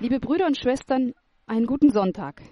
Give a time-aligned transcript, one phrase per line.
[0.00, 1.14] Liebe Brüder und Schwestern,
[1.46, 2.42] einen guten Sonntag.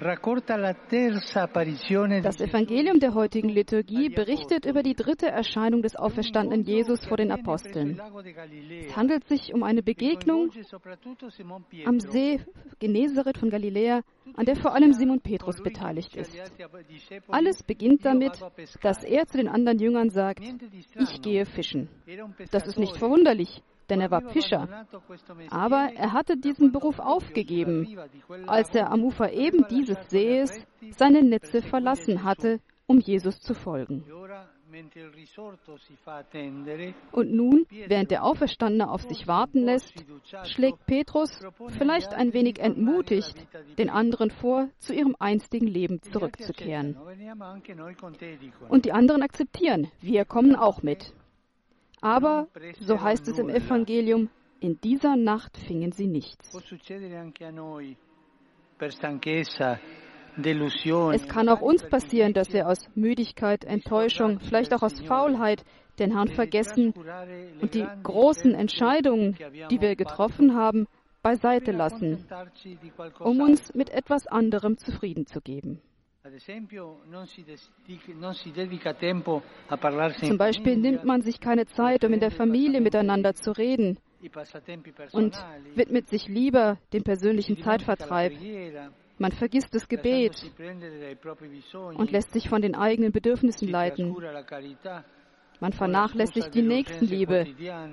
[0.00, 0.18] Das
[2.40, 8.00] Evangelium der heutigen Liturgie berichtet über die dritte Erscheinung des auferstandenen Jesus vor den Aposteln.
[8.86, 10.50] Es handelt sich um eine Begegnung
[11.84, 12.40] am See
[12.80, 14.02] Genezareth von Galiläa,
[14.34, 16.36] an der vor allem Simon Petrus beteiligt ist.
[17.28, 18.32] Alles beginnt damit,
[18.82, 20.42] dass er zu den anderen Jüngern sagt,
[20.98, 21.88] ich gehe fischen.
[22.50, 24.86] Das ist nicht verwunderlich, denn er war Fischer.
[25.50, 27.98] Aber er hatte diesen Beruf aufgegeben,
[28.46, 30.52] als er am Ufer eben dieses Sees
[30.90, 34.04] seine Netze verlassen hatte, um Jesus zu folgen.
[37.12, 40.04] Und nun, während der Auferstandene auf sich warten lässt,
[40.44, 41.30] schlägt Petrus,
[41.78, 43.36] vielleicht ein wenig entmutigt,
[43.78, 46.96] den anderen vor, zu ihrem einstigen Leben zurückzukehren.
[48.68, 51.14] Und die anderen akzeptieren, wir kommen auch mit.
[52.04, 52.48] Aber,
[52.80, 54.28] so heißt es im Evangelium,
[54.60, 56.54] in dieser Nacht fingen sie nichts.
[61.12, 65.64] Es kann auch uns passieren, dass wir aus Müdigkeit, Enttäuschung, vielleicht auch aus Faulheit
[65.98, 66.92] den Herrn vergessen
[67.62, 69.38] und die großen Entscheidungen,
[69.70, 70.86] die wir getroffen haben,
[71.22, 72.22] beiseite lassen,
[73.18, 75.80] um uns mit etwas anderem zufrieden zu geben.
[80.20, 83.98] Zum Beispiel nimmt man sich keine Zeit, um in der Familie miteinander zu reden
[85.12, 85.36] und
[85.74, 88.32] widmet sich lieber dem persönlichen Zeitvertreib.
[89.18, 90.50] Man vergisst das Gebet
[91.94, 94.16] und lässt sich von den eigenen Bedürfnissen leiten.
[95.60, 97.44] Man vernachlässigt die Nächstenliebe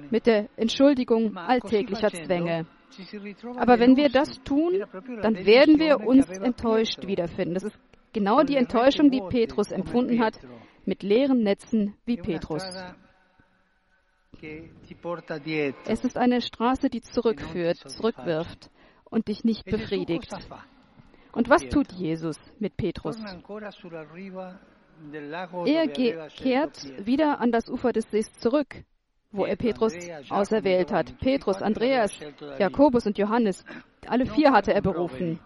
[0.09, 2.65] mit der Entschuldigung alltäglicher Zwänge.
[3.57, 4.83] Aber wenn wir das tun,
[5.21, 7.53] dann werden wir uns enttäuscht wiederfinden.
[7.55, 7.79] Das ist
[8.13, 10.39] genau die Enttäuschung, die Petrus empfunden hat,
[10.85, 12.63] mit leeren Netzen wie Petrus.
[15.85, 18.71] Es ist eine Straße, die zurückführt, zurückwirft
[19.05, 20.33] und dich nicht befriedigt.
[21.31, 23.17] Und was tut Jesus mit Petrus?
[25.65, 28.83] Er kehrt wieder an das Ufer des Sees zurück,
[29.31, 29.93] wo er Petrus
[30.29, 31.17] auserwählt hat.
[31.19, 32.19] Petrus, Andreas,
[32.59, 33.63] Jakobus und Johannes,
[34.07, 35.39] alle vier hatte er berufen.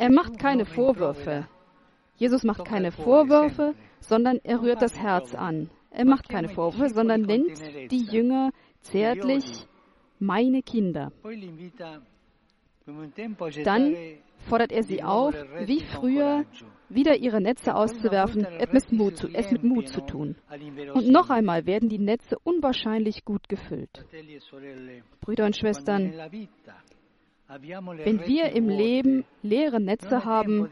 [0.00, 1.46] Er macht keine Vorwürfe.
[2.16, 5.68] Jesus macht keine Vorwürfe, sondern er rührt das Herz an.
[5.90, 8.50] Er macht keine Vorwürfe, sondern nennt die Jünger
[8.80, 9.44] zärtlich
[10.18, 11.12] meine Kinder.
[13.62, 13.94] Dann
[14.48, 15.34] fordert er sie auf,
[15.66, 16.46] wie früher
[16.88, 20.36] wieder ihre Netze auszuwerfen, es mit Mut zu, mit Mut zu tun.
[20.94, 24.06] Und noch einmal werden die Netze unwahrscheinlich gut gefüllt.
[25.20, 26.14] Brüder und Schwestern,
[27.58, 30.68] wenn wir im Leben leere Netze haben,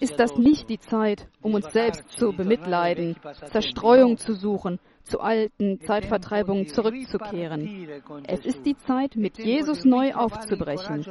[0.00, 3.16] ist das nicht die Zeit, um uns selbst zu bemitleiden,
[3.50, 7.88] Zerstreuung zu suchen, zu alten Zeitvertreibungen zurückzukehren.
[8.26, 11.04] Es ist die Zeit, mit Jesus neu aufzubrechen,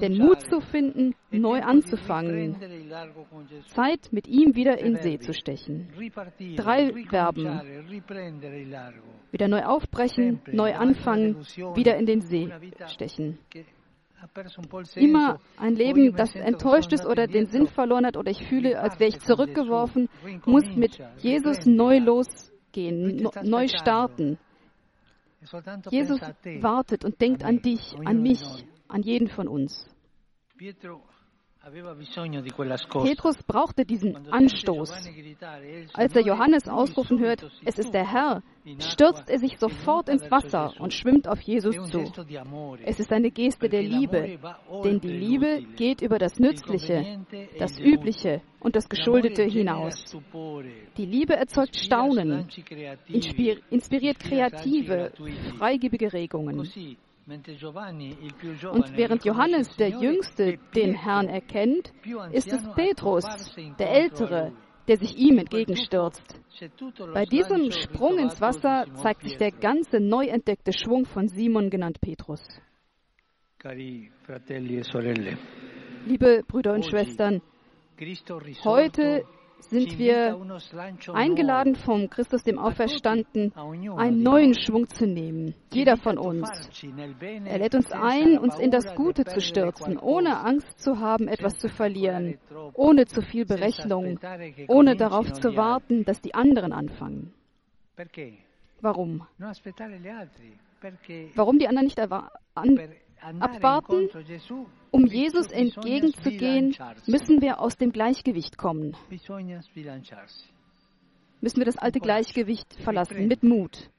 [0.00, 2.56] den Mut zu finden, neu anzufangen,
[3.66, 5.88] Zeit, mit ihm wieder in See zu stechen.
[6.56, 7.60] Drei Verben.
[9.30, 11.36] Wieder neu aufbrechen, neu anfangen,
[11.74, 12.50] wieder in den See
[12.86, 13.38] stechen.
[14.94, 18.98] Immer ein Leben, das enttäuscht ist oder den Sinn verloren hat oder ich fühle, als
[19.00, 20.08] wäre ich zurückgeworfen,
[20.46, 24.38] muss mit Jesus neu losgehen, neu starten.
[25.90, 26.20] Jesus
[26.60, 28.42] wartet und denkt an dich, an mich,
[28.88, 29.88] an jeden von uns.
[33.04, 34.90] Petrus brauchte diesen Anstoß.
[35.92, 38.42] Als er Johannes ausrufen hört, es ist der Herr,
[38.78, 42.00] stürzt er sich sofort ins Wasser und schwimmt auf Jesus zu.
[42.84, 44.38] Es ist eine Geste der Liebe,
[44.84, 47.24] denn die Liebe geht über das Nützliche,
[47.58, 50.04] das Übliche und das Geschuldete hinaus.
[50.96, 52.48] Die Liebe erzeugt Staunen,
[53.06, 55.12] inspir inspiriert kreative,
[55.58, 56.68] freigebige Regungen.
[57.26, 61.92] Und während Johannes, der Jüngste, den Herrn erkennt,
[62.32, 63.24] ist es Petrus,
[63.78, 64.52] der Ältere,
[64.88, 66.40] der sich ihm entgegenstürzt.
[67.14, 72.00] Bei diesem Sprung ins Wasser zeigt sich der ganze neu entdeckte Schwung von Simon, genannt
[72.00, 72.42] Petrus.
[73.64, 74.10] E
[76.06, 77.40] Liebe Brüder und Schwestern,
[78.64, 79.24] heute
[79.68, 80.38] sind wir
[81.12, 83.52] eingeladen vom Christus dem Auferstandenen,
[83.96, 86.48] einen neuen Schwung zu nehmen, jeder von uns.
[87.44, 91.58] Er lädt uns ein, uns in das Gute zu stürzen, ohne Angst zu haben, etwas
[91.58, 92.38] zu verlieren,
[92.74, 94.18] ohne zu viel Berechnung,
[94.68, 97.32] ohne darauf zu warten, dass die anderen anfangen.
[98.80, 99.26] Warum?
[101.34, 104.08] Warum die anderen nicht erwa- an, per andare abwarten?
[104.90, 106.76] Um Jesus entgegenzugehen,
[107.06, 108.96] müssen wir aus dem Gleichgewicht kommen.
[111.40, 113.90] Müssen wir das alte Gleichgewicht verlassen, mit Mut,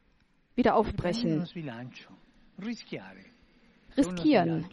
[0.55, 1.45] wieder aufbrechen,
[3.97, 4.65] riskieren,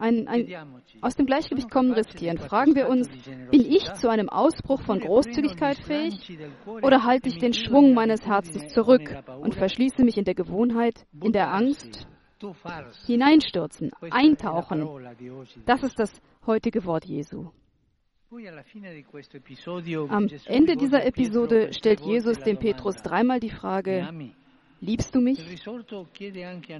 [0.00, 0.48] ein, ein
[1.02, 2.38] aus dem Gleichgewicht kommen riskieren.
[2.38, 3.08] Fragen wir uns,
[3.50, 6.38] bin ich zu einem Ausbruch von Großzügigkeit fähig
[6.82, 11.32] oder halte ich den Schwung meines Herzens zurück und verschließe mich in der Gewohnheit, in
[11.32, 12.08] der Angst?
[13.06, 14.88] Hineinstürzen, eintauchen.
[15.66, 17.50] Das ist das heutige Wort Jesu.
[20.08, 24.08] Am Ende dieser Episode stellt Jesus dem Petrus dreimal die Frage,
[24.80, 25.38] liebst du mich?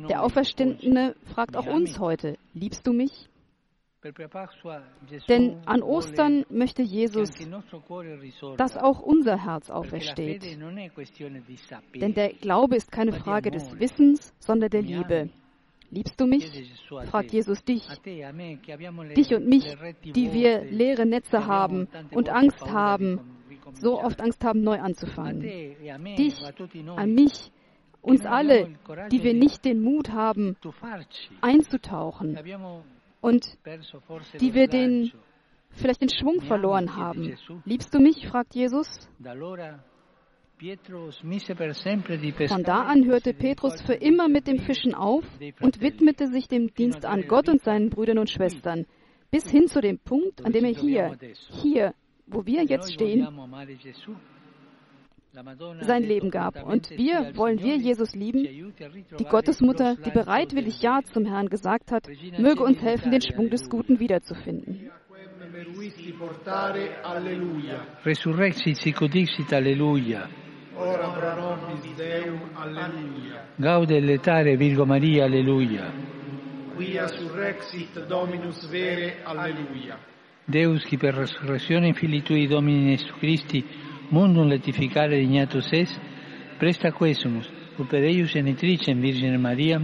[0.09, 3.29] Der Auferstandene fragt auch uns heute, liebst du mich?
[5.29, 7.31] Denn an Ostern möchte Jesus,
[8.57, 10.43] dass auch unser Herz aufersteht.
[11.95, 15.31] Denn der Glaube ist keine Frage des Wissens, sondern der Liebe.
[15.91, 16.45] Liebst du mich?
[17.07, 19.65] fragt Jesus dich, dich und mich,
[20.05, 23.41] die wir leere Netze haben und Angst haben,
[23.75, 25.41] so oft Angst haben, neu anzufangen.
[25.41, 26.41] Dich,
[26.97, 27.51] an mich,
[28.03, 28.69] uns alle,
[29.11, 30.57] die wir nicht den Mut haben,
[31.41, 32.39] einzutauchen
[33.21, 33.59] und
[34.41, 35.13] die wir den,
[35.71, 37.37] vielleicht den Schwung verloren haben.
[37.65, 38.29] Liebst du mich?
[38.29, 39.09] fragt Jesus.
[42.49, 45.25] Von da an hörte Petrus für immer mit dem Fischen auf
[45.61, 48.85] und widmete sich dem Dienst an Gott und seinen Brüdern und Schwestern,
[49.31, 51.17] bis hin zu dem Punkt, an dem er hier,
[51.63, 51.95] hier,
[52.27, 53.27] wo wir jetzt stehen,
[55.81, 56.63] sein Leben gab.
[56.63, 58.75] Und wir, wollen wir Jesus lieben?
[59.19, 62.07] Die Gottesmutter, die bereitwillig Ja zum Herrn gesagt hat,
[62.39, 64.91] möge uns helfen, den Schwung des Guten wiederzufinden.
[68.05, 70.29] Resurrexit sic dixit Alleluia.
[70.75, 73.49] Ora pro nobis Deum, alleluia.
[73.57, 75.93] Gaude letare Virgo Maria, alleluia.
[76.75, 79.99] Quia surrexit Dominus vere, alleluia.
[80.45, 83.65] Deus qui per resurrezione Filii Tui Domini Jesu Christi
[84.11, 86.01] mundum letificare dignatus es,
[86.59, 89.81] presta quesumus, ut per eius genitricem Virgine Maria,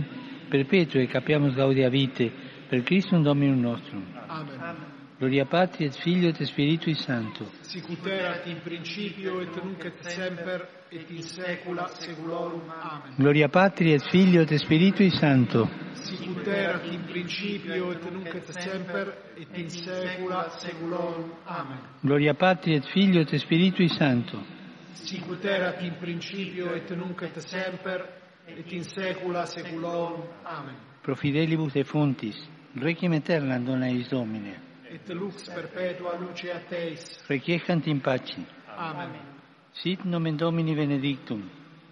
[0.51, 2.31] perpetue capiamus gaudia vite,
[2.69, 4.05] per Christum Dominum nostrum.
[4.27, 4.96] Amen.
[5.19, 7.51] Gloria Patri et Figlio et Spiritui Sancto.
[7.63, 12.69] Sicut erat in principio et nunc et semper et in saecula saeculorum.
[12.69, 13.15] Amen.
[13.17, 15.71] Gloria Patri et Figlio et Spiritui Sancto.
[15.95, 21.33] Sicut erat in principio et nunc et semper et in saecula saeculorum.
[21.47, 21.79] Amen.
[22.03, 24.45] Gloria Patri et Figlio et Spiritui Sancto.
[24.93, 28.05] Sicut erat in principio et nunc et semper
[28.47, 30.29] et in saecula saeculorum.
[30.45, 30.77] Amen.
[31.01, 32.37] Pro fidelibus defuntis,
[32.75, 34.76] requiem aeternam dona eis Domine.
[34.97, 37.19] et lux perpetua lucea Teis.
[37.29, 38.37] Requiescant in pace.
[38.79, 39.11] Amen.
[39.73, 41.43] Sit nomen Domini benedictum.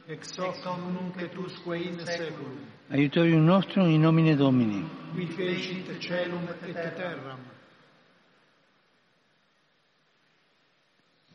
[0.08, 2.58] Ex hoc nunc et usque in seculum.
[2.90, 4.84] Aiutorium nostrum in nomine Domini.
[5.14, 7.38] Qui fecit celum et terram.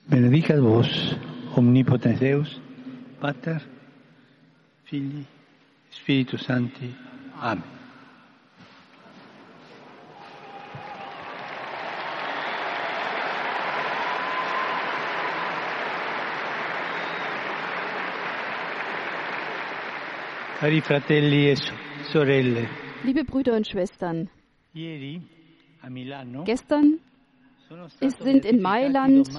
[0.07, 1.15] Benedicat vos,
[1.55, 2.59] omnipotens Deus,
[3.19, 3.61] Pater,
[4.85, 5.25] Filii,
[5.91, 6.95] Spiritus Sancti.
[7.41, 7.78] Amen.
[20.59, 21.55] Cari fratelli e
[22.11, 22.67] sorelle,
[23.05, 24.29] Liebe Brüder und Schwestern,
[26.43, 26.99] gestern
[28.01, 29.29] es sind in Mailand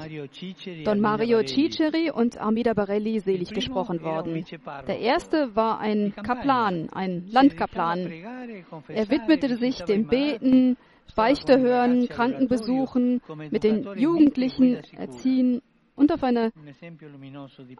[0.86, 4.46] Don Mario Ciceri e und Armida Barelli selig gesprochen worden.
[4.88, 8.10] Der erste war ein Kaplan, ein Landkaplan.
[8.88, 10.78] Er widmete sich dem Beten,
[11.14, 15.60] Beichte hören, Kranken besuchen, mit den Jugendlichen erziehen
[15.96, 16.50] und auf eine,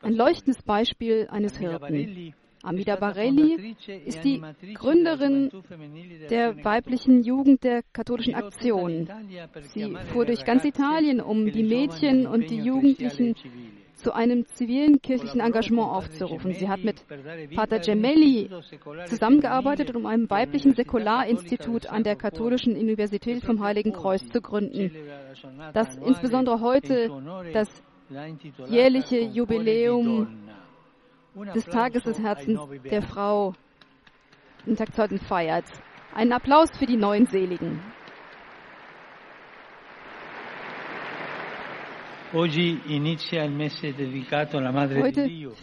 [0.02, 2.34] ein leuchtendes Beispiel eines Hirten.
[2.62, 3.74] Amida Barelli
[4.04, 4.42] ist die
[4.74, 5.50] Gründerin
[6.28, 9.08] der weiblichen Jugend der katholischen Aktion.
[9.72, 13.34] Sie fuhr durch ganz Italien, um die Mädchen und die Jugendlichen
[13.94, 16.52] zu einem zivilen kirchlichen Engagement aufzurufen.
[16.52, 17.04] Sie hat mit
[17.54, 18.50] Pater Gemelli
[19.06, 24.90] zusammengearbeitet, um ein weiblichen Säkularinstitut an der Katholischen Universität vom Heiligen Kreuz zu gründen,
[25.72, 27.10] das insbesondere heute
[27.52, 27.68] das
[28.68, 30.49] jährliche Jubiläum
[31.54, 32.60] des Tages des Herzens
[32.90, 33.54] der Frau
[34.76, 35.64] Tag heute feiert.
[36.14, 37.80] Einen Applaus für die neuen Seligen.
[42.32, 42.78] Heute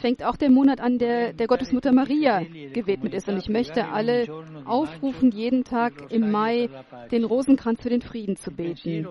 [0.02, 2.42] fängt auch der Monat an, der der Gottesmutter Maria
[2.74, 3.30] gewidmet ist.
[3.30, 4.26] Und ich möchte alle
[4.66, 6.70] aufrufen, jeden Tag im Mai
[7.12, 9.08] den Rosenkranz für den Frieden zu beten.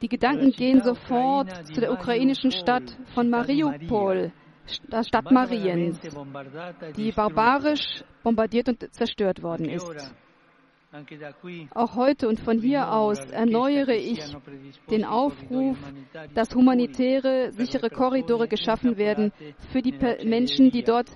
[0.00, 4.32] Die Gedanken gehen sofort zu der ukrainischen Stadt von Mariupol,
[4.90, 6.00] der Stadt Mariens,
[6.96, 10.14] die barbarisch bombardiert und zerstört worden ist.
[11.74, 14.20] Auch heute und von hier aus erneuere ich
[14.90, 15.78] den Aufruf,
[16.34, 19.32] dass humanitäre, sichere Korridore geschaffen werden
[19.70, 19.92] für die
[20.24, 21.08] Menschen, die dort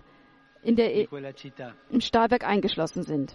[0.62, 1.08] in der, e-
[1.90, 3.34] im Stahlwerk eingeschlossen sind.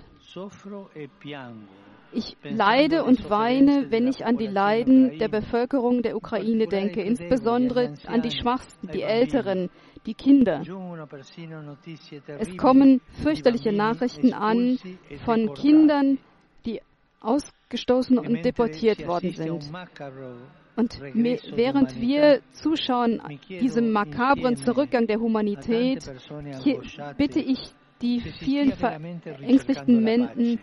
[2.13, 7.93] Ich leide und weine, wenn ich an die Leiden der Bevölkerung der Ukraine denke, insbesondere
[8.05, 9.69] an die Schwachsten, die Älteren,
[10.05, 10.61] die Kinder.
[12.39, 14.77] Es kommen fürchterliche Nachrichten an
[15.25, 16.17] von Kindern,
[16.65, 16.81] die
[17.21, 19.71] ausgestoßen und deportiert worden sind.
[20.75, 26.11] Und während wir zuschauen diesem makabren Zurückgang der Humanität,
[27.17, 27.59] bitte ich
[28.01, 30.59] die vielen verängstigten Menschen,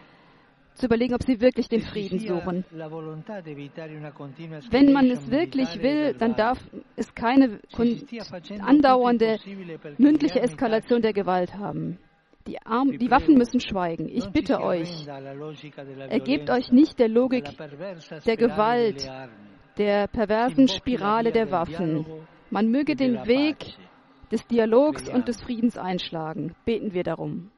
[0.79, 2.65] zu überlegen, ob sie wirklich den Frieden suchen.
[4.71, 6.59] Wenn man es wirklich will, dann darf
[6.97, 7.61] es keine
[8.61, 9.39] andauernde
[9.99, 11.99] mündliche Eskalation der Gewalt haben.
[12.47, 14.09] Die, Arm, die Waffen müssen schweigen.
[14.09, 15.07] Ich bitte euch,
[16.09, 17.45] ergebt euch nicht der Logik
[18.25, 19.11] der Gewalt,
[19.77, 22.07] der perversen Spirale der Waffen.
[22.51, 23.59] Man möge den Weg
[24.33, 26.55] des Dialogs und des Friedens einschlagen.
[26.65, 27.51] Beten wir darum.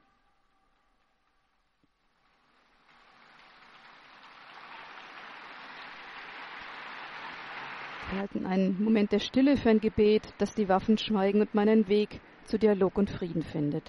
[8.10, 11.68] Wir halten einen Moment der Stille für ein Gebet, dass die Waffen schweigen und man
[11.68, 13.88] einen Weg zu Dialog und Frieden findet.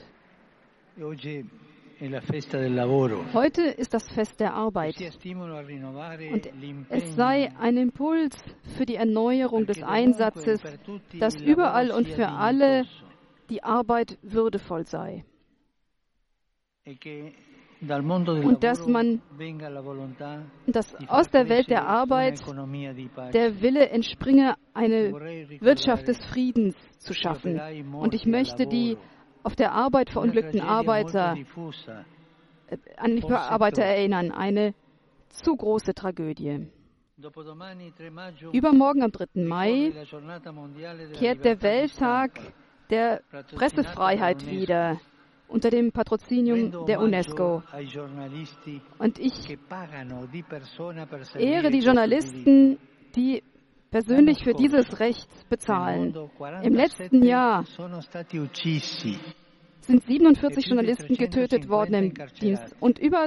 [3.34, 4.96] Heute ist das Fest der Arbeit.
[6.32, 6.50] Und
[6.90, 8.38] es sei ein Impuls
[8.78, 10.62] für die Erneuerung des Einsatzes,
[11.20, 12.86] dass überall und für alle
[13.50, 15.26] die Arbeit würdevoll sei
[17.82, 19.22] und dass man
[20.68, 22.40] dass aus der Welt der Arbeit
[23.34, 25.12] der Wille entspringe, eine
[25.62, 27.60] Wirtschaft des Friedens zu schaffen.
[27.94, 28.98] Und ich möchte die
[29.44, 31.36] auf der Arbeit verunglückten Arbeiter
[32.68, 34.32] äh, an die Arbeiter erinnern.
[34.32, 34.76] Eine
[35.30, 36.68] zu große Tragödie.
[38.52, 39.44] Übermorgen am 3.
[39.44, 39.92] Mai
[41.14, 42.40] kehrt der Welttag
[42.90, 43.22] der
[43.56, 45.00] Pressefreiheit wieder
[45.52, 47.62] unter dem Patrozinium der UNESCO.
[48.98, 49.58] Und ich
[51.38, 52.78] ehre die Journalisten,
[53.16, 53.44] die
[53.92, 56.16] persönlich für dieses Recht bezahlen.
[56.64, 57.66] Im letzten Jahr
[59.82, 63.26] sind 47 Journalisten getötet worden im Dienst und über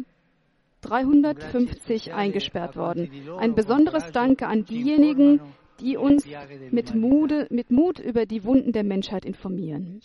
[0.81, 3.11] 350 eingesperrt worden.
[3.39, 5.41] Ein besonderes Danke an diejenigen,
[5.81, 6.27] die uns
[6.71, 10.01] mit, Mude, mit Mut über die Wunden der Menschheit informieren.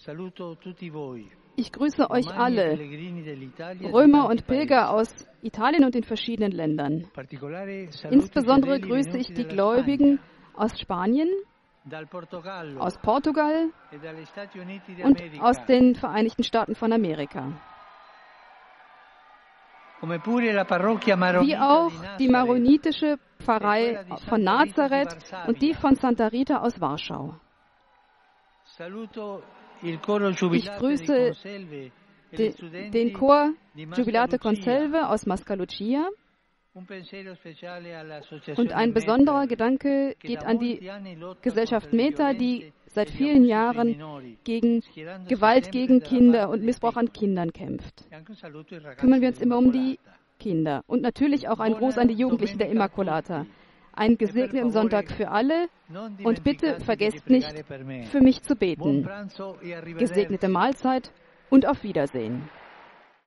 [1.60, 2.80] Ich grüße euch alle,
[3.92, 7.12] Römer und Pilger aus Italien und den verschiedenen Ländern.
[8.10, 10.22] Insbesondere grüße ich die Gläubigen
[10.54, 11.28] aus Spanien,
[12.80, 17.52] aus Portugal e und aus den Vereinigten Staaten von Amerika.
[20.02, 27.36] Wie auch die maronitische Pfarrei von Nazareth und die von Santa Rita aus Warschau.
[29.82, 31.32] Ich grüße
[32.38, 36.08] de, den Chor Jubilate Conselve aus Mascalucia.
[38.56, 40.90] Und ein besonderer Gedanke geht an die
[41.42, 44.84] Gesellschaft Meta, die seit vielen Jahren gegen
[45.28, 48.06] Gewalt gegen Kinder und Missbrauch an Kindern kämpft.
[48.98, 50.00] Kümmern wir uns immer um die
[50.40, 50.84] Kinder.
[50.88, 53.46] Und natürlich auch ein Gruß an die Jugendlichen der Immaculata
[54.00, 55.68] einen gesegneten Sonntag für alle
[56.24, 57.54] und bitte vergesst nicht,
[58.12, 59.08] für mich zu beten.
[59.98, 61.12] Gesegnete Mahlzeit
[61.50, 62.50] und auf Wiedersehen.